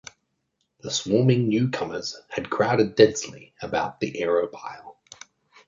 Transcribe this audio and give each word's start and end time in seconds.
The 0.79 0.89
swarming 0.89 1.47
new-comers 1.47 2.19
had 2.27 2.49
crowded 2.49 2.95
densely 2.95 3.53
about 3.61 3.99
the 3.99 4.11
aeropile. 4.13 4.95